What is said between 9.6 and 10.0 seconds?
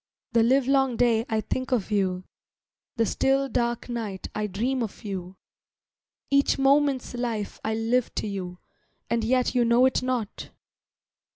know